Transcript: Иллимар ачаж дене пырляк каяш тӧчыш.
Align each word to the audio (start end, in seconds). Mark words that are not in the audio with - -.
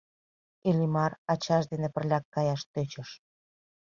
Иллимар 0.69 1.11
ачаж 1.33 1.63
дене 1.71 1.87
пырляк 1.93 2.23
каяш 2.35 2.61
тӧчыш. 2.73 3.09